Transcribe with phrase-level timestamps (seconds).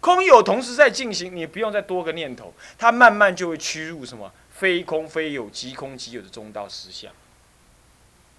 [0.00, 7.12] 空有同时在进行，你不用再多个念头，它慢慢就会趋入什么非空非有即空即有的中道实相。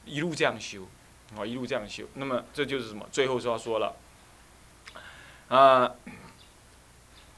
[0.05, 0.87] 一路这样修，
[1.37, 3.07] 啊，一路这样修，那么这就是什么？
[3.11, 3.95] 最后说说了，
[5.47, 5.91] 啊，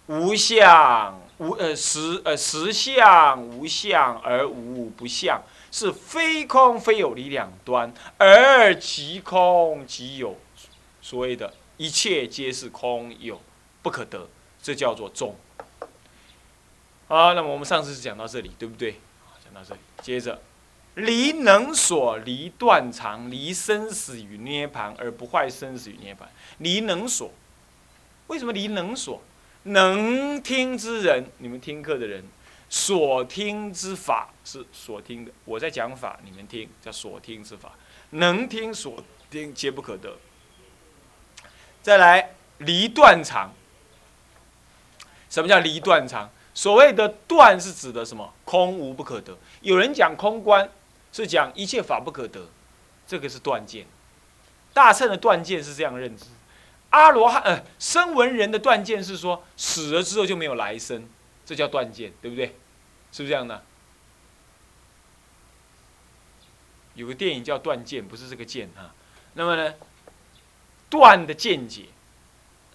[0.07, 10.37] 无相无呃实呃实相无相而无不相，是非空非有离两端，而即空即有，
[11.01, 13.41] 所谓的一切皆是空有。
[13.83, 14.27] 不可得，
[14.63, 15.35] 这叫做众。
[17.07, 18.93] 好，那么我们上次是讲到这里，对不对？
[19.43, 20.41] 讲到这里，接着
[20.95, 26.31] 离能所，离断常，离生死与涅盘，而不坏生死与涅盘。
[26.59, 27.31] 离能所，
[28.27, 29.21] 为什么离能所？
[29.63, 32.23] 能听之人，你们听课的人，
[32.69, 35.31] 所听之法是所听的。
[35.45, 37.73] 我在讲法，你们听，叫所听之法。
[38.11, 40.17] 能听所听皆不可得。
[41.81, 43.53] 再来离断常。
[45.33, 46.29] 什么叫离断常？
[46.53, 48.31] 所谓的断是指的什么？
[48.45, 49.35] 空无不可得。
[49.61, 50.69] 有人讲空观，
[51.11, 52.47] 是讲一切法不可得，
[53.07, 53.87] 这个是断见。
[54.75, 56.25] 大乘的断见是这样认知。
[56.91, 61.09] 阿罗汉呃，声闻人的断见是说死了之后就没有来生，
[61.43, 62.55] 这叫断见，对不对？
[63.11, 63.63] 是不是这样的？
[66.93, 68.93] 有个电影叫《断见》，不是这个见哈。
[69.33, 69.73] 那么呢，
[70.91, 71.85] 断的见解，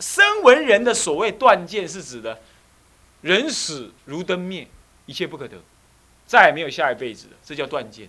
[0.01, 2.41] 声闻人的所谓断见是指的。
[3.21, 4.69] 人死如灯灭，
[5.07, 5.57] 一切不可得，
[6.27, 8.09] 再也没有下一辈子了，这叫断见。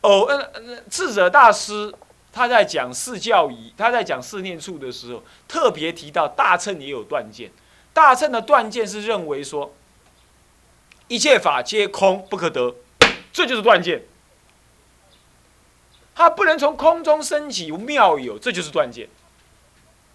[0.00, 1.94] 哦，嗯，智者大师
[2.32, 7.50] 他在讲四教仪，他在讲四念处的时候，特别提到大乘也有断见。
[7.92, 9.74] 大乘的断见是认为说，
[11.08, 12.74] 一切法皆空不可得，
[13.32, 14.02] 这就是断见。
[16.14, 19.08] 他不能从空中升起妙有，这就是断见。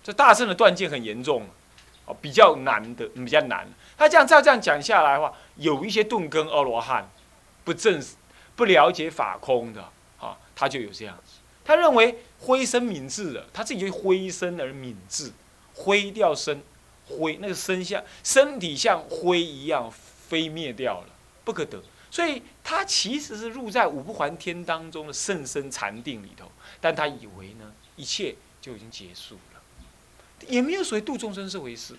[0.03, 1.47] 这大乘的断见很严重了。
[2.05, 3.67] 哦，比较难的，比较难。
[3.97, 7.09] 他这样照这样讲下来的话，有一些顿根阿罗汉，
[7.63, 8.01] 不正
[8.55, 9.81] 不了解法空的，
[10.19, 11.39] 啊，他就有这样子。
[11.63, 15.31] 他认为灰身泯智了，他自己就灰身而泯智，
[15.73, 16.61] 灰掉身，
[17.07, 21.07] 灰那个身像身体像灰一样飞灭掉了，
[21.44, 21.81] 不可得。
[22.11, 29.54] 所以他其实是入在五不还天当中的甚深禅定里头，但他以为呢，一切就已经结束了。
[30.47, 31.96] 也没有所谓度众生这回事，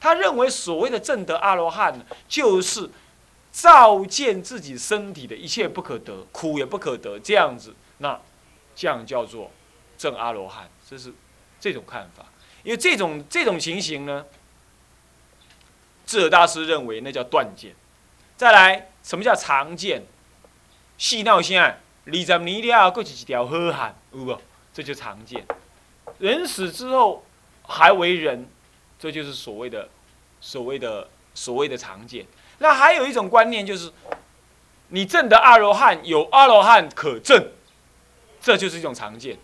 [0.00, 2.90] 他认为所谓的正德阿罗汉呢，就是
[3.52, 8.18] 照见自己身体的一切不可得，苦也不可得，这样子，那
[8.74, 9.50] 这样叫做
[9.96, 11.12] 正阿罗汉，这是
[11.60, 12.24] 这种看法。
[12.64, 14.24] 因为这种这种情形呢，
[16.06, 17.74] 智者大师认为那叫断见。
[18.36, 20.02] 再来，什么叫常见？
[20.96, 21.62] 细闹先，
[22.06, 24.38] 二十年了，过是一条好汉，有无？
[24.74, 25.46] 这就常见。
[26.18, 27.24] 人死之后。
[27.68, 28.48] 还为人，
[28.98, 29.88] 这就是所谓的、
[30.40, 32.26] 所谓的、所谓的常见。
[32.58, 33.92] 那还有一种观念就是，
[34.88, 37.52] 你证的阿罗汉有阿罗汉可证，
[38.40, 39.38] 这就是一种常见。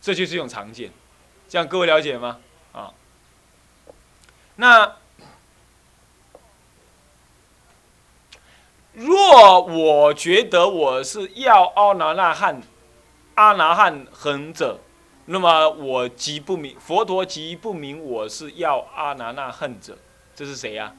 [0.00, 0.90] 这就是一种常见，
[1.48, 2.40] 这样各位了解吗？
[2.72, 2.92] 啊，
[4.56, 4.96] 那
[8.94, 12.62] 若我觉得我是要阿那那汉、
[13.34, 14.80] 阿那汉恒者。
[15.32, 19.96] 那么我即不明，佛陀即不明，我是要阿那那恨者，
[20.36, 20.94] 这是谁呀？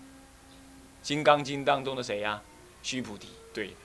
[1.07, 2.41] 《金刚经》当中的谁呀？
[2.81, 3.75] 须菩提，对。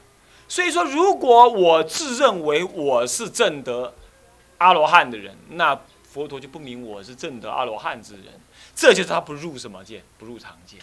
[0.48, 3.92] 所以说，如果我自认为我是正得
[4.56, 8.40] 阿罗汉的人，那佛陀就不明我是正得阿罗汉之人，
[8.74, 10.80] 这就是他不入什么见，不入常见。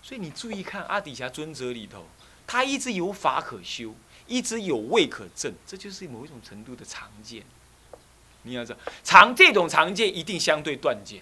[0.00, 2.04] 所以你注意看阿底峡尊者里头，
[2.46, 3.92] 他一直有法可修。
[4.26, 7.42] 一直有位可证，这就是某一种程度的常见。
[8.44, 11.20] 你要知道，常这种常见一定相对断见，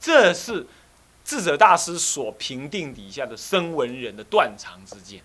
[0.00, 0.66] 这是
[1.24, 5.22] 智者大师所评定底下的声闻人的断常之见。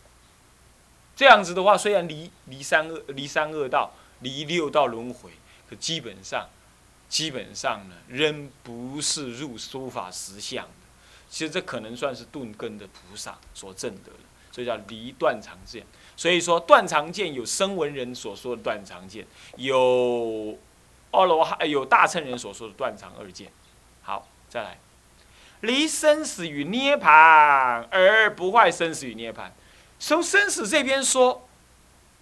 [1.15, 5.31] 这样子的话，虽然离离三恶离三恶道，离六道轮回，
[5.67, 6.47] 可基本上
[7.09, 10.71] 基本上呢，仍不是入书法实相的。
[11.29, 14.19] 其实这可能算是顿根的菩萨所证得的，
[14.51, 15.83] 所以叫离断常见。
[16.15, 20.57] 所以说断常见有声闻人所说的断常见，有
[21.11, 23.51] 阿罗汉有大乘人所说的断常二见。
[24.01, 24.77] 好，再来，
[25.61, 29.49] 离生死与涅槃而不坏生死与涅槃。
[29.99, 31.47] 从生死这边说，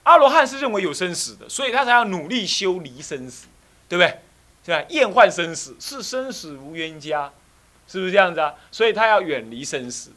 [0.03, 3.47] 阿罗汉是认为有生死的，所以他才要努力修离生死，
[3.89, 4.19] 对不对？
[4.63, 4.85] 对吧？
[4.89, 7.31] 厌患生死，是生死无冤家，
[7.87, 8.55] 是不是这样子啊？
[8.71, 10.11] 所以他要远离生死，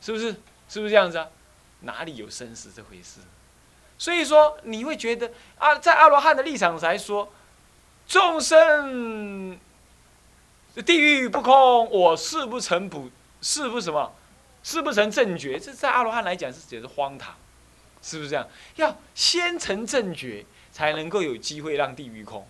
[0.00, 0.36] 是不是？
[0.68, 1.26] 是不是这样子啊？
[1.80, 3.20] 哪里有生死这回事？
[3.98, 7.32] 所以说你会觉得啊，在阿罗汉的立场来说，
[8.06, 9.58] 众生
[10.84, 13.10] 地狱不空，我誓不成不，
[13.40, 14.14] 誓不什么，
[14.62, 15.58] 誓不成正觉。
[15.58, 17.34] 这在阿罗汉来讲是简直荒唐，
[18.02, 18.46] 是不是这样？
[18.76, 22.46] 要先成正觉，才能够有机会让地狱空。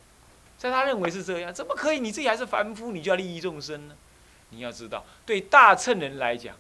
[0.57, 2.01] 在他认为是这样，怎么可以？
[2.01, 3.95] 你自己还是凡夫，你就要利益众生呢？
[4.51, 6.57] 你要知道，对大乘人来讲，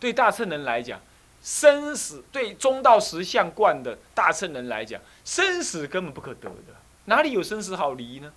[0.00, 1.00] 对大乘人来讲，
[1.42, 6.74] 生死对中道实相观的大乘人来讲，生死根本不可得的，
[7.04, 8.32] 哪里有生死好离呢？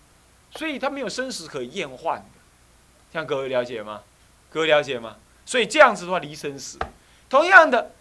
[0.55, 2.39] 所以他没有生死可厌患的，
[3.13, 4.03] 像各位了解吗？
[4.49, 5.15] 各位了解吗？
[5.45, 6.77] 所以这样子的话，离生死。
[7.29, 7.91] 同样的，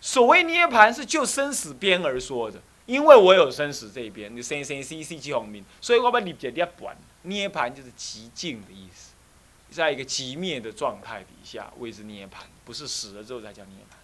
[0.00, 6.96] 所谓涅盘是就生死边而说的，因为我有生死这边，你生生死死即红明，所以我把理解一半。
[7.22, 9.12] 涅盘就是极静的意思，
[9.70, 13.98] 在一个极灭的状态底下谓之涅盘，不是死了之后才叫涅盘。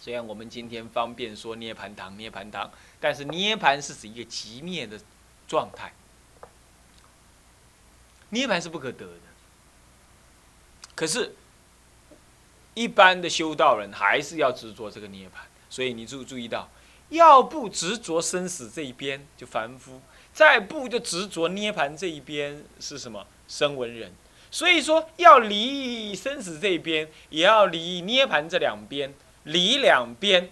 [0.00, 2.70] 虽然我们今天方便说涅盘堂，涅盘堂。
[3.00, 4.98] 但是涅盘是指一个极灭的
[5.46, 5.92] 状态，
[8.30, 9.20] 涅盘是不可得的。
[10.96, 11.34] 可是，
[12.74, 16.68] 一般的修道人还是要执着这个涅盘，所以你注注意到，
[17.10, 20.00] 要不执着生死这一边就凡夫，
[20.32, 24.12] 再不就执着涅盘这一边是什么声闻人。
[24.50, 29.14] 所以说，要离生死这一边，也要离涅盘这两边，
[29.48, 30.50] 离两边。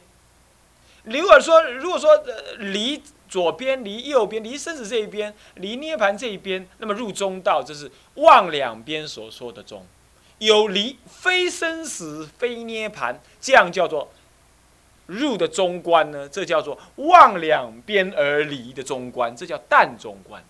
[1.05, 9.87] 如果说，如果说，呃，离左边、离右边、离生死这一边、离涅盘这一边，那么入中道，这是望两边所说的中，
[10.39, 14.11] 有离非生死非涅盘，这样叫做
[15.07, 16.29] 入的中观呢？
[16.29, 20.45] 这叫做望两边而离的中观，这叫淡中观，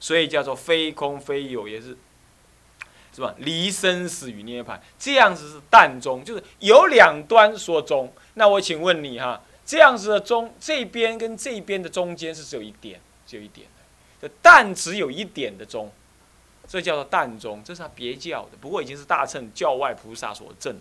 [0.00, 1.96] 所以叫做非空非有，也是
[3.14, 3.34] 是吧？
[3.38, 8.12] 离生死与涅槃，这样子是淡中，就是有两端说中。
[8.34, 9.40] 那我请问你哈？
[9.64, 15.90] 这样子的中这边跟这边的中间是只有一点，只有一点的，就但只有一点的中，
[16.66, 20.76] 这叫做淡中，这是他别教的，不过已经是大乘教外菩萨所证，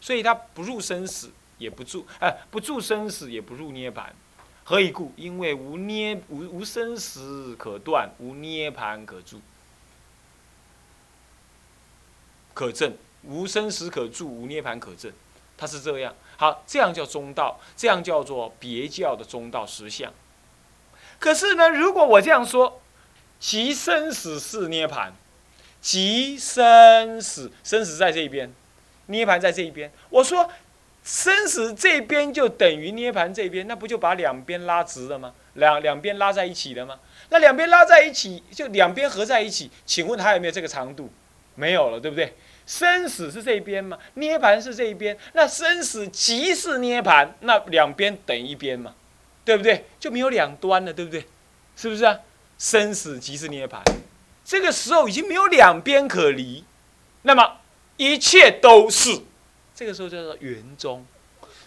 [0.00, 4.04] 所以他不入生死，也不住，哎，不住生死，也不入涅槃，
[4.64, 5.12] 何以故？
[5.16, 9.40] 因为无涅无无生死可断，无涅槃可住，
[12.54, 15.12] 可证，无生死可住，无涅槃可证，
[15.58, 16.14] 他是这样。
[16.36, 20.12] 好，这样叫中道，这样叫做别教的中道实相。
[21.18, 22.80] 可是呢，如果我这样说，
[23.38, 25.12] 即生死是涅盘，
[25.80, 28.52] 即生死，生死在这一边，
[29.06, 29.92] 涅盘在这一边。
[30.10, 30.50] 我说
[31.02, 35.34] 生死这边就等于涅盘这边，那不就把两边拉直了吗？
[35.54, 36.98] 两两边拉在一起了吗？
[37.30, 39.70] 那两边拉在一起，就两边合在一起。
[39.86, 41.10] 请问还有没有这个长度？
[41.54, 42.34] 没有了，对不对？
[42.66, 43.98] 生死是这边嘛？
[44.14, 48.94] 涅盘是这一边，那生死即是涅盘，那两边等一边嘛，
[49.44, 49.84] 对不对？
[50.00, 51.26] 就没有两端了，对不对？
[51.76, 52.20] 是不是啊？
[52.58, 53.82] 生死即是涅盘，
[54.44, 56.64] 这个时候已经没有两边可离，
[57.22, 57.58] 那么
[57.98, 59.20] 一切都是，
[59.74, 61.04] 这个时候叫做圆中，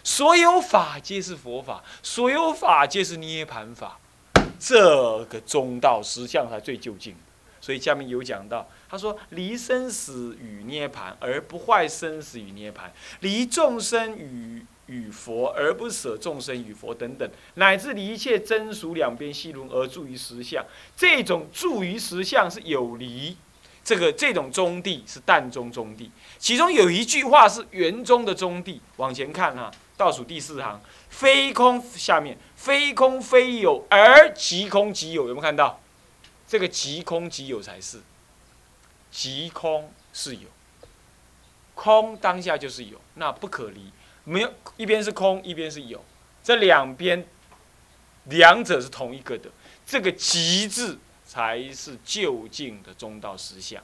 [0.02, 4.00] 所有法皆是佛法，所有法皆是涅盘法，
[4.58, 7.14] 这个中道实相才最究竟。
[7.60, 8.68] 所以下面有讲到。
[8.90, 12.90] 他说：“离生死与涅盘，而不坏生死与涅盘；
[13.20, 20.64] 离众生与与佛，而不舍众生与佛等等，乃至离一切真俗两边细论而住于实相。
[20.96, 23.36] 这种住于实相是有离，
[23.84, 26.10] 这个这种中地是淡中中地。
[26.38, 28.80] 其中有一句话是圆中的中地。
[28.96, 30.80] 往前看哈，倒数第四行，
[31.10, 35.78] 非空下面非空非有，而即空即有，有没有看到？
[36.46, 38.00] 这个即空即有才是。”
[39.10, 40.48] 即空是有，
[41.74, 43.90] 空当下就是有，那不可离，
[44.24, 46.04] 没有一边是空，一边是有，
[46.42, 47.26] 这两边，
[48.24, 49.50] 两者是同一个的，
[49.86, 53.82] 这个极致才是究竟的中道实相。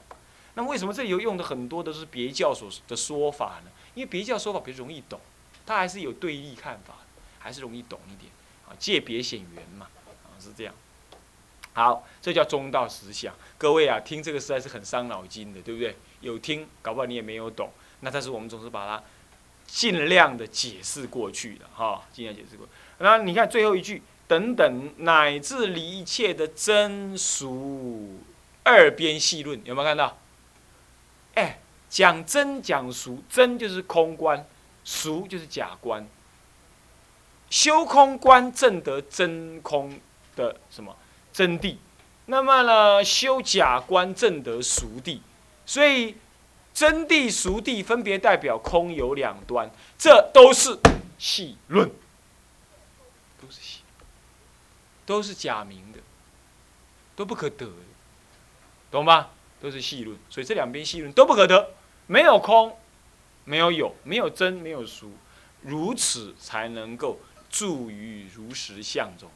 [0.53, 3.71] 那为什么这里有用的很多都是别教所的说法呢？
[3.93, 5.19] 因为别教说法比较容易懂，
[5.65, 6.95] 它还是有对立看法，
[7.39, 8.31] 还是容易懂一点
[8.67, 9.87] 啊，借别显圆嘛，
[10.23, 10.73] 啊是这样。
[11.75, 13.35] 好，这叫中道实相。
[13.57, 15.95] 各位啊，听这个实在是很伤脑筋的，对不对？
[16.21, 17.69] 有听，搞不好你也没有懂。
[17.99, 19.03] 那但是我们总是把它
[19.67, 22.65] 尽量的解释过去的，哈，尽量解释过。
[22.99, 28.21] 那你看最后一句，等等，乃至离一切的真俗
[28.63, 30.17] 二边细论，有没有看到？
[31.33, 34.47] 哎，讲真讲俗，真就是空观，
[34.85, 36.07] 俗就是假观。
[37.49, 39.99] 修空观正得真空
[40.37, 40.95] 的什么？
[41.35, 41.75] 真谛，
[42.27, 43.03] 那么呢？
[43.03, 45.21] 修假观正得熟地，
[45.65, 46.15] 所以
[46.73, 50.79] 真谛、熟地分别代表空有两端，这都是
[51.17, 51.91] 戏论，
[53.41, 53.81] 都是戏，
[55.05, 55.99] 都是假名的，
[57.17, 57.69] 都不可得，
[58.89, 59.31] 懂吧？
[59.59, 61.71] 都是细论，所以这两边细论都不可得，
[62.07, 62.77] 没有空，
[63.43, 65.11] 没有有，没有真，没有俗，
[65.63, 69.29] 如此才能够住于如实相中。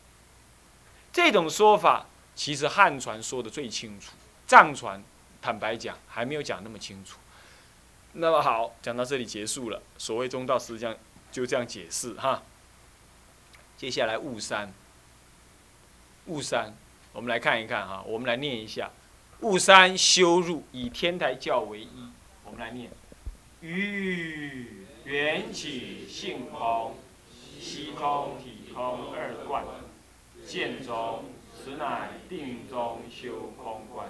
[1.21, 4.13] 这种说法，其实汉传说的最清楚，
[4.47, 5.03] 藏传
[5.41, 7.17] 坦白讲还没有讲那么清楚。
[8.13, 9.81] 那么好，讲到这里结束了。
[9.97, 10.95] 所谓中道实际上
[11.29, 12.41] 就这样解释哈。
[13.77, 14.73] 接下来雾山，
[16.27, 16.73] 雾山，
[17.11, 18.89] 我们来看一看哈，我们来念一下。
[19.41, 22.09] 雾山修入以天台教为一，
[22.45, 22.89] 我们来念：
[23.59, 26.95] 于缘起性空，
[27.59, 29.65] 悉空体空二观，
[30.49, 34.09] 见中，此乃定中修空观。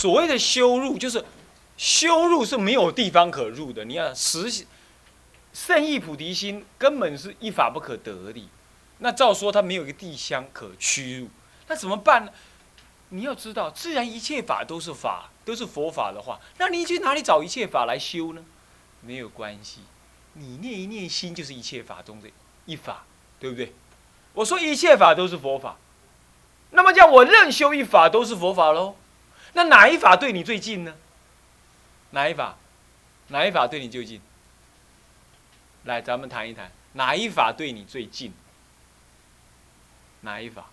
[0.00, 1.22] 所谓的修入，就是
[1.76, 3.84] 修入是没有地方可入的。
[3.84, 4.64] 你要实
[5.52, 8.48] 圣意菩提心，根本是一法不可得的。
[9.00, 11.28] 那照说，它没有一个地相可屈入，
[11.68, 12.32] 那怎么办呢？
[13.10, 18.42] 你要知道，自然一切法都是法，都是佛法的话，那你去哪里找一切法来修呢？
[19.02, 19.80] 没有关系，
[20.32, 22.28] 你念一念心，就是一切法中的
[22.64, 23.04] 一法，
[23.38, 23.74] 对不对？
[24.32, 25.76] 我说一切法都是佛法，
[26.70, 28.96] 那么叫我任修一法都是佛法喽。
[29.52, 30.94] 那哪一法对你最近呢？
[32.10, 32.56] 哪一法？
[33.28, 34.20] 哪一法对你最近？
[35.84, 38.32] 来，咱们谈一谈，哪一法对你最近？
[40.22, 40.66] 哪一法？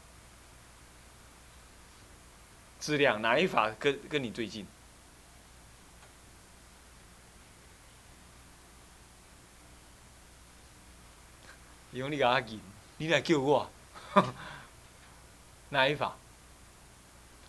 [2.79, 4.65] 质量哪一法跟跟你最近？
[11.93, 12.59] 用你阿紧，
[12.97, 13.71] 你来救我。
[15.69, 16.15] 哪一法？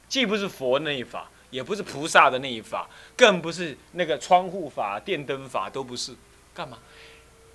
[0.08, 6.14] 既不是佛那一法，也不是菩萨的那一法，更不是那个窗户法、电灯法，都不是。
[6.54, 6.78] 干嘛？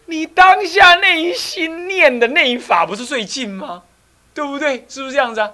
[0.06, 3.84] 你当下那一心念的那一法，不是最近吗？
[4.34, 4.86] 对不对？
[4.88, 5.52] 是不是这样子啊？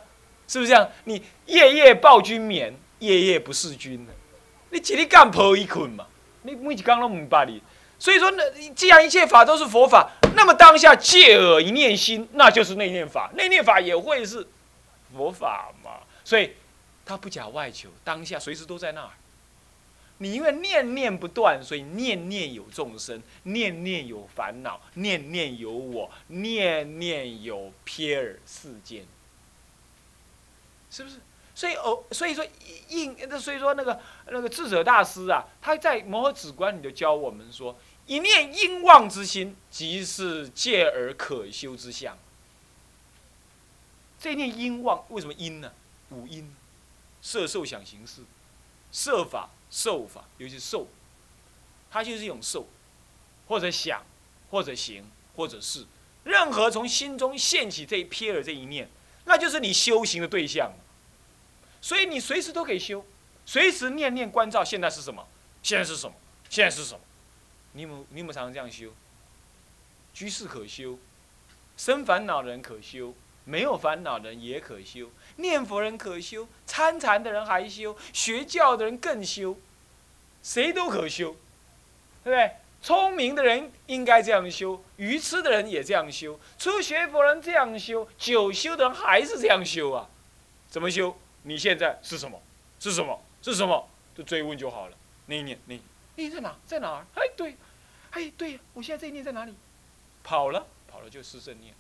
[0.48, 0.90] 是不是这样？
[1.06, 4.06] 你夜夜抱君眠，夜夜不视君？
[4.72, 6.06] 你今日干破一困嘛？
[6.44, 7.62] 你每一刚都唔把你。
[7.98, 8.44] 所以说，那
[8.76, 13.30] 既然一切法都是佛法，那么当下借耳一念心，那就是内念法。
[13.36, 14.46] 内念法也会是
[15.16, 15.92] 佛法嘛？
[16.24, 16.52] 所以。
[17.10, 19.10] 他不假外求，当下随时都在那儿。
[20.20, 29.06] 你因为念念不断，所以念念有众生，念念有烦恼，念念有我，念念有瞥耳世间，
[30.92, 31.16] 是不是？
[31.56, 32.46] 所以哦，所以说
[32.90, 37.76] 应，所以说那个那个智者大师啊，他在《摩诃止观》里就教我们说：
[38.06, 42.16] 一念应妄之心，即是戒而可修之相。
[44.20, 45.72] 这念应妄，为什么因呢？
[46.12, 46.54] 五因。
[47.22, 48.22] 色受想行识，
[48.92, 50.88] 色法受法，尤其是受，
[51.92, 52.68] 它就是一种受，
[53.48, 54.04] 或者想，
[54.52, 55.04] 或者行，
[55.36, 55.86] 或者是，
[56.24, 58.90] 任何从心中现起这一瞥耳这一念，
[59.26, 60.72] 那就是你修行的对象。
[61.82, 63.06] 所以你随时都可以修，
[63.46, 65.28] 随时念念关照，现在是什么？
[65.64, 66.16] 现在是什么？
[66.50, 67.00] 现在是什么？
[67.74, 68.92] 你有没有你有没有常常这样修？
[70.14, 70.98] 居士可修，
[71.78, 73.14] 生烦恼人可修。
[73.50, 79.58] 没有烦恼的人也可修，念佛人可修，参禅的人还修，学教的人更修，
[80.44, 81.36] 谁都可修，
[82.24, 82.52] 对不对？
[82.84, 90.08] 聪明的人应该这样修，愚痴的人也这样修，初学佛人这样修，久修的人还是这样修啊？
[90.70, 91.18] 怎么修？
[91.42, 92.40] 你现在是什么？
[92.80, 93.20] 是什么？
[93.42, 93.90] 是什么？
[94.16, 94.96] 就追问就好了。
[95.26, 95.76] 那一念，那
[96.16, 96.56] 你在哪？
[96.68, 97.06] 在哪儿？
[97.16, 97.56] 哎，对，
[98.12, 99.56] 哎，对，我现在这一念在哪里？
[100.24, 101.74] 跑了，跑了就失正念。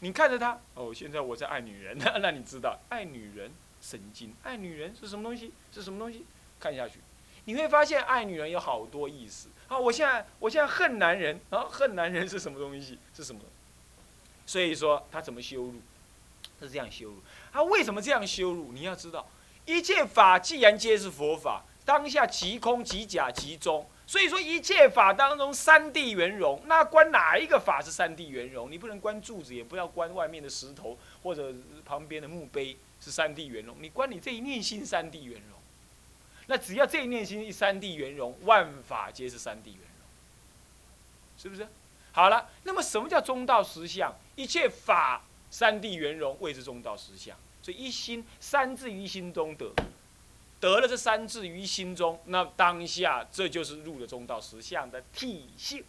[0.00, 3.50] 你看着他哦，现在我在爱女人， 那你知道爱女人
[3.82, 5.52] 神经，爱女人是什么东西？
[5.72, 6.24] 是什么东西？
[6.60, 7.00] 看下去，
[7.44, 9.48] 你会发现爱女人有好多意思。
[9.66, 12.98] 好，我现在我现在恨男人，啊，恨男人是什么东西？
[13.14, 13.40] 是什么？
[14.46, 15.74] 所以说他怎么修入？
[16.60, 17.16] 是这样羞辱。
[17.52, 18.72] 他为什么这样羞辱？
[18.72, 19.28] 你要知道，
[19.66, 28.72] 一切法既然皆是佛法，当下即空即假即中，所以说一切法当中三谛圆融，那观哪一个法是三谛圆融？
[28.72, 31.52] 你不能观柱子，也不要观外面的石头或者
[31.84, 35.58] 旁边的墓碑是三谛圆融，你观你这一念心三谛圆融。
[36.46, 41.68] 那只要这一念心三谛圆融，万法皆是三谛圆融，是不是？
[42.12, 44.16] 好了，那么什么叫中道实相？
[44.36, 47.36] 一切法三谛圆融谓之中道实相。
[47.62, 49.70] 所以一心三字于心中得，
[50.60, 55.84] 得了这三字于心中，那当下这就是入了中道实相的体性。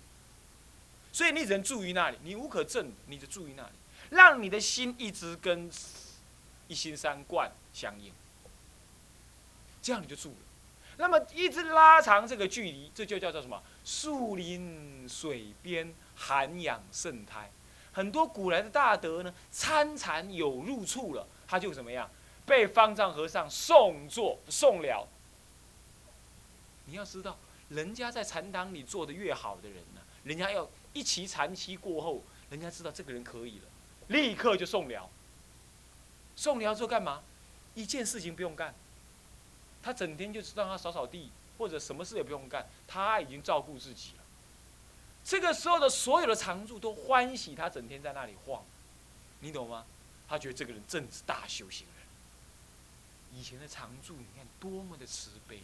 [1.11, 3.73] 所以你只能住于那里，你无可证，你就住于那里，
[4.09, 5.69] 让你的心一直跟
[6.67, 8.11] 一心三观相应，
[9.81, 10.35] 这样你就住了。
[10.97, 13.61] 那么一直拉长这个距离，这就叫做什么？
[13.83, 15.93] 树林水边。
[16.21, 17.49] 涵养圣胎，
[17.93, 22.11] 很多古来的大德呢，参禅有入处了，他就怎么样？
[22.49, 25.07] 被方丈和尚送坐送了。
[26.85, 27.37] 你要知道，
[27.69, 33.65] 人家在禅堂里做的越好的人呢，人家要一期禅期过后，人家知道这个人可以了，
[34.07, 35.07] 立刻就送了。
[36.35, 37.21] 送了之后干嘛？
[37.75, 38.73] 一件事情不用干，
[39.83, 41.29] 他整天就让他扫扫地，
[41.59, 44.23] 或者什么事也不用干，他已经照顾自己了。
[45.23, 48.63] 这个时候的所有的常住都欢喜他整天在那里晃，
[49.41, 49.85] 你懂吗？
[50.27, 51.98] 他觉得这个人正是大修行人。
[53.33, 55.59] 以前的常住，你看多么的慈悲，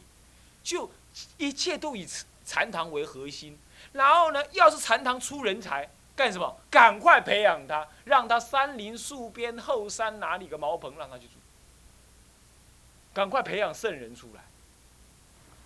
[0.63, 0.91] 就
[1.37, 2.07] 一切都以
[2.45, 3.57] 禅堂为核心。
[3.93, 6.57] 然后呢，要是禅堂出人才，干什么？
[6.69, 11.33] 赶快培养他，让他山林树边后山哪里个茅棚让他去住，
[13.13, 14.41] 赶快培养圣人出来。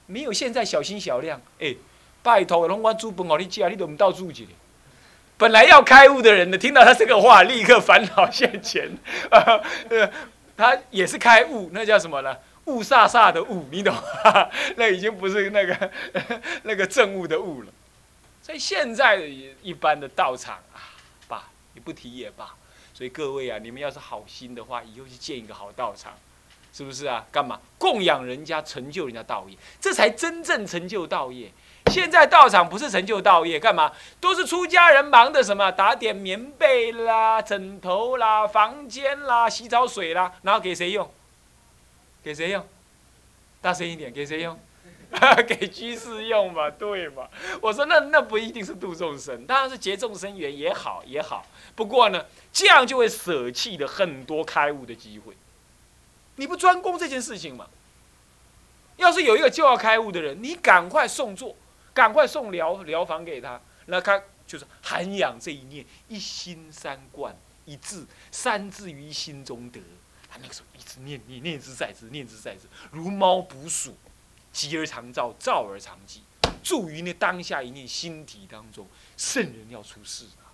[0.05, 1.75] 没有现在小心小量，哎。
[2.21, 4.45] 拜托，拢我煮饭给你吃，你都唔到住去。
[5.37, 8.91] 本来要开悟的人呢，听到他这个话，立刻烦恼现前。
[10.59, 12.35] 他也是开悟，那叫什么呢？
[12.65, 13.95] 悟煞煞的悟，你懂？
[14.75, 15.91] 那已经不是那个
[16.63, 17.71] 那个正悟的悟了。
[18.41, 19.15] 所以现在
[19.61, 20.91] 一般的道场啊，
[21.29, 22.53] 罢，你不提也罢。
[22.93, 26.11] 所以各位啊，你们要是好心的话，以后去建一个好道场，
[26.73, 27.25] 是不是啊？
[27.31, 31.49] 干嘛供养人家，成就人家道业，这才真正成就道业。
[31.89, 33.91] 现在道场不是成就道业，干嘛？
[34.21, 35.71] 都是出家人忙的什么？
[35.71, 41.11] 打点棉被啦、枕头啦、房间啦、洗澡水啦，然后给谁用？
[42.23, 42.65] 给谁用？
[43.61, 44.57] 大声一点，给谁用？
[45.47, 47.27] 给居士用嘛，对嘛？
[47.61, 51.45] 我说那那不一定是度众生，当然是结众生缘也好也好。
[51.75, 55.33] 不过呢，这样就会舍弃了很多开悟的机会。
[56.35, 57.65] 你不专攻这件事情吗？
[58.97, 61.55] 要是有一个就要开悟的人，你赶快送座。
[61.93, 69.79] 赶快送疗疗房给他，那他就是涵养这一念，一心三观一字，三字于心中得。
[70.31, 73.97] 他那个时候一直念念念之在之，念之在之，如猫捕鼠，
[74.53, 76.21] 急而常照，照而常记，
[76.63, 78.87] 住于那当下一念心体当中。
[79.17, 80.53] 圣人要出世啊，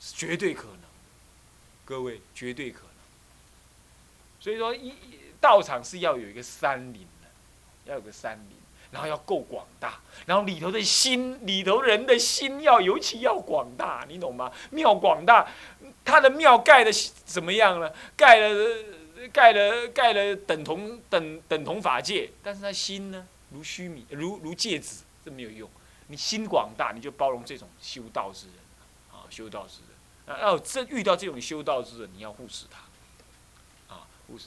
[0.00, 0.80] 绝对可能，
[1.84, 2.88] 各位绝对可能。
[4.40, 4.92] 所以说，一
[5.40, 7.28] 道场是要有一个山林的，
[7.86, 8.57] 要有个山林。
[8.90, 14.50] 然后要够广大，然后里头的心，里头人的心要尤其要广大，你懂吗？
[14.70, 15.46] 庙广大，
[16.04, 16.90] 他的庙盖的
[17.24, 17.94] 怎么样了？
[18.16, 18.82] 盖了，
[19.30, 25.68] 盖了，盖了，等同等等同法界，但是他心呢，如须弥，如如芥子，这没有用。
[26.06, 28.56] 你心广大，你就包容这种修道之人，
[29.12, 34.46] 啊，修道之人，啊，要这遇到这种修道之人，你要护持他，啊，护持。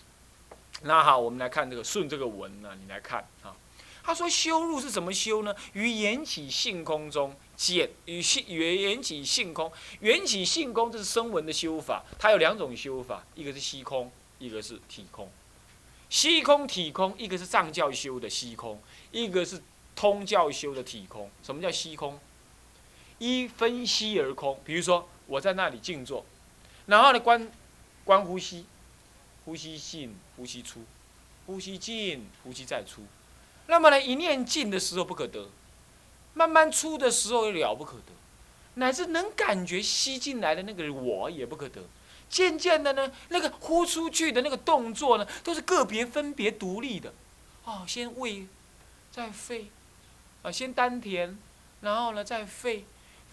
[0.82, 3.54] 那好，我们来看这个顺这个文呢，你来看啊。
[4.04, 5.56] 他说：“修入是怎么修呢？
[5.74, 12.04] 于缘起性空中见，与性缘缘起性空，缘起性空这是声闻的修法。
[12.18, 15.30] 它有两种修法，一个是虚空，一个是体空。
[16.10, 19.62] 虚空体空，一个是藏教修的虚空，一个是
[19.96, 21.30] 通教修的体空。
[21.44, 22.20] 什么叫虚空？
[23.20, 24.60] 一分析而空。
[24.66, 26.26] 比如说我在那里静坐，
[26.88, 27.52] 然后呢观
[28.04, 28.66] 观呼吸，
[29.46, 30.84] 呼吸进，呼吸出，
[31.46, 33.04] 呼吸进，呼吸再出。”
[33.72, 35.48] 那么呢，一念进的时候不可得，
[36.34, 38.12] 慢慢出的时候又了不可得，
[38.74, 41.82] 乃至能感觉吸进来的那个我也不可得。
[42.30, 47.14] 渐渐的呢，那个呼出去的那个动作呢，都是个别分别独立的。
[47.64, 48.46] 哦，先胃，
[49.10, 49.68] 再肺，
[50.42, 51.38] 啊，先丹田，
[51.80, 52.84] 然后呢再肺，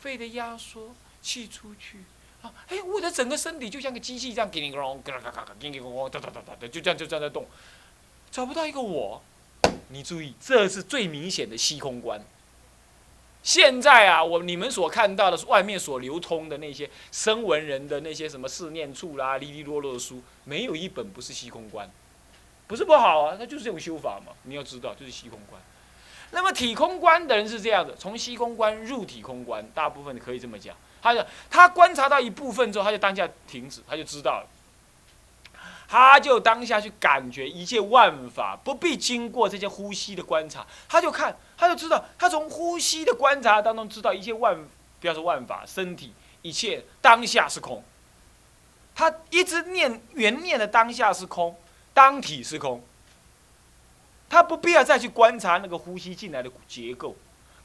[0.01, 2.05] 肺的压缩，气出去。
[2.43, 7.45] 啊，哎，我的整个身体就像个机器一样，叮铃咣啷，嘎嘎嘎嘎，叮铃咣哒，哒哒哒哒，就这样就这样在动，
[8.31, 9.21] 找不到一个我。
[9.89, 12.21] 你注意，这是最明显的虚空观。
[13.43, 21.89] 现在啊，我你们所看到的外面所流通的那些声闻人的那些什么四念处啦、哩哩落落的书，没有一本不是虚空观。
[22.67, 24.33] 不是不好啊，那就是这种修法嘛。
[24.43, 25.63] 你要知道，就是虚空观。
[26.33, 30.77] 那么体空观的人是这样的，从虚空观入体空观，大部分可以这么讲。
[31.01, 34.47] 他就他观察到一部分之后，他就当下停止，他就知道了。
[35.89, 44.55] 他就当下去感觉一切万法，不必经过这些呼吸的观察，他就看，他就知道，他从呼吸的观察当中知道一切万，
[45.01, 47.83] 不要说万法，身体一切当下是空。
[48.95, 51.57] 他一直念原念的当下是空，
[51.95, 52.85] 当体是空。
[54.29, 57.17] 他不必要再去观察那个呼吸进来的结构。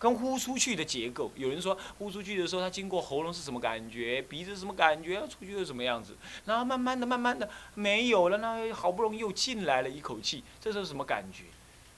[0.03, 11.45] 跟呼出去的结构，有人说呼出去的时候，它经过喉咙是什么感觉，鼻子什么感觉，出去是什么样子，然后慢慢的、慢慢的没有了，那好不容易又进来了一口气，这是什么感觉？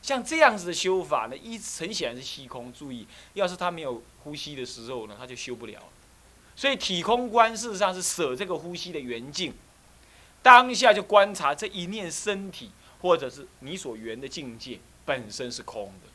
[0.04, 2.72] 像这样子的修法呢，一很显然是虚空。
[2.72, 5.82] 注意，要是他没有呼吸的时候呢，他就修不了。
[6.56, 9.52] 所以体空观事实上是舍这个呼吸的圆境，
[10.44, 12.70] 当下就观察这一念身体，
[13.02, 16.15] 或者是你所缘的境界本身是空的。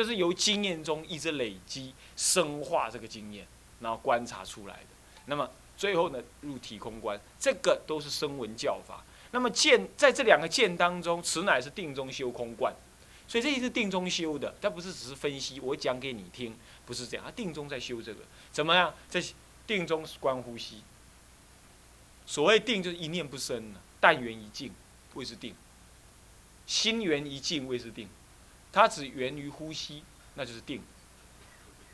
[0.00, 3.46] 这是由经验中一直累积、深化这个经验，
[3.80, 4.86] 然后观察出来的。
[5.26, 9.04] 那么最后呢，入体空观，这个都是声闻教法。
[9.32, 12.74] 那么见在这两个见当中，此乃是定中修空观，
[13.28, 17.26] 所以这也是定中修的，它不是只是分析，我讲给你听，不是这样。
[17.26, 18.94] 他定中在修这个，怎么样？
[19.10, 19.22] 在
[19.66, 20.80] 定中观呼吸。
[22.24, 24.72] 所谓定，就是一念不生但缘一静，
[25.12, 25.52] 谓之定；
[26.66, 28.08] 心缘一静，谓之定。
[28.72, 30.02] 它只源于呼吸，
[30.34, 30.82] 那就是定。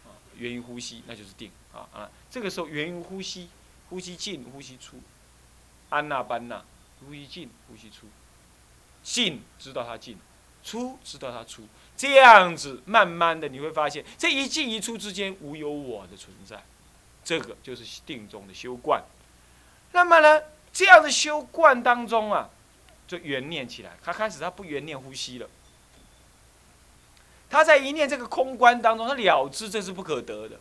[0.05, 1.51] 啊，源于呼吸，那就是定。
[1.73, 3.49] 啊啊，这个时候源于呼吸，
[3.91, 5.01] 呼吸进，呼吸出，
[5.91, 6.65] 安那班那，
[7.01, 8.07] 呼吸进，呼吸出，
[9.03, 10.19] 进知道它进，
[10.65, 16.63] 出知道它出，这样子慢慢的你会发现，这一进一出之间无有我的存在，
[17.25, 19.03] 这个就是定中的修观。
[19.93, 22.49] 那么呢，这样的修观当中啊，
[23.07, 25.49] 就圆念起来，他开始他不圆念呼吸了。
[27.49, 30.59] 他在一念这个空观当中，他了知这是不可得的，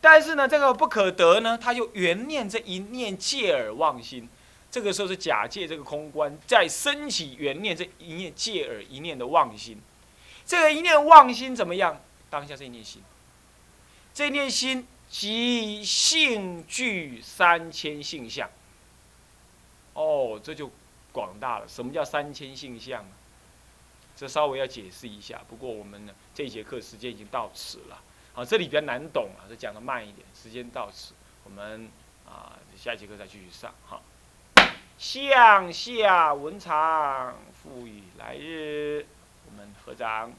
[0.00, 4.28] 但是呢，这个不可得呢，他就原念这一念借耳忘心，
[4.70, 9.80] 这个时候是假借这个空观，再升起原念这一念借耳一念的忘心，
[10.46, 12.00] 这个一念忘心怎么样？
[12.30, 13.02] 当下这一念心，
[14.14, 18.48] 这一念心即性具三千性相，
[19.94, 20.70] 哦，这就
[21.10, 21.66] 广大了。
[21.66, 23.04] 什么叫三千性相？
[24.18, 28.02] 这稍微要解释一下，不过我们呢这节课时间已经到此了，
[28.32, 31.88] 好，这里比较难懂啊，就讲的慢一点，时间到此，我们
[32.26, 34.00] 啊下节课再继续上哈。
[34.98, 39.06] 向下文长赋予来日，
[39.46, 40.32] 我们合掌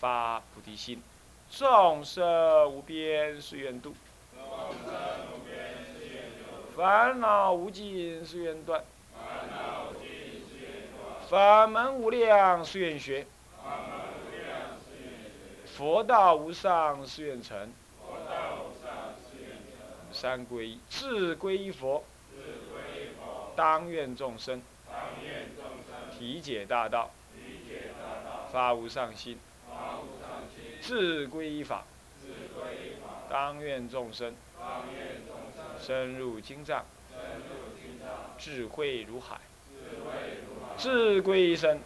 [0.00, 1.02] 发菩提心，
[1.50, 3.94] 众生无边誓愿度，
[6.74, 8.82] 烦恼无尽誓愿断。
[11.34, 13.26] 法门无量誓愿学，
[15.66, 17.72] 佛道无上誓愿成。
[20.12, 22.04] 三皈依，自皈依佛，
[23.56, 24.62] 当愿众生。
[26.16, 27.10] 体解大道，
[28.52, 29.36] 发无上心。
[30.80, 31.84] 自皈依法，
[33.28, 34.32] 当愿众生。
[35.80, 36.84] 深入经藏，
[38.38, 39.40] 智慧如海。
[40.76, 41.78] 自归一生，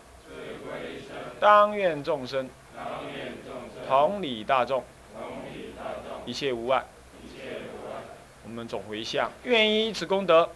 [1.38, 2.48] 当愿众生。
[3.88, 4.84] 同理大众，
[6.26, 6.84] 一切无碍。
[8.44, 10.48] 我们总回向，愿以此功德。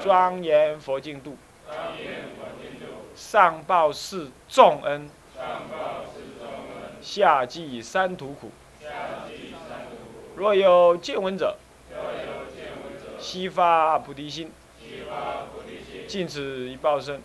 [0.00, 1.36] 庄严佛净土，
[3.14, 5.08] 上报四重恩，
[7.00, 8.50] 下济三途苦。
[10.36, 11.56] 若有见闻者，
[13.18, 14.50] 悉发菩提心。
[16.06, 17.20] 尽此一报身，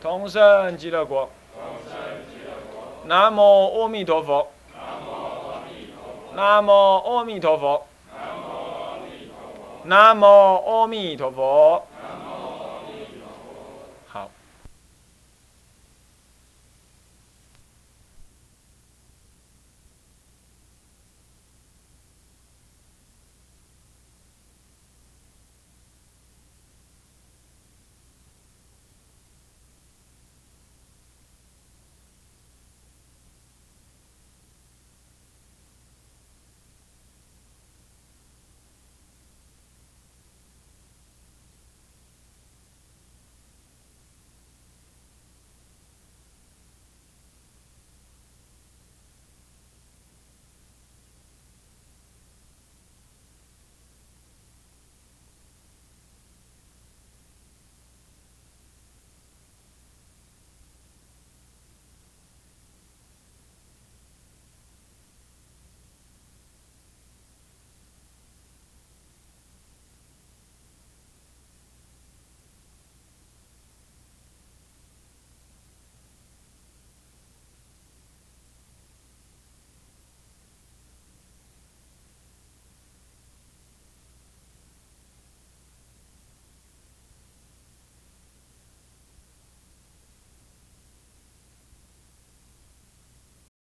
[0.00, 1.28] 同生极乐国。
[3.04, 3.40] 南无
[3.82, 4.48] 阿弥陀佛。
[6.34, 7.86] 南无阿弥陀佛。
[9.84, 11.86] 南无阿弥陀佛。